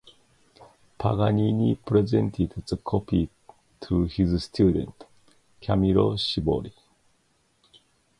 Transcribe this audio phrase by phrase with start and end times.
[0.99, 3.29] Paganini presented the copy
[3.81, 5.03] to his student,
[5.61, 6.73] Camillo Sivori.